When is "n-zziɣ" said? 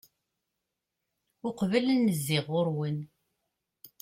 2.01-2.45